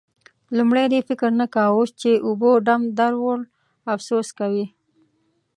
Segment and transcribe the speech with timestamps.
[0.57, 3.39] لومړی دې فکر نه کاوو؛ اوس چې اوبو ډم در وړ،
[3.93, 4.65] افسوس کوې.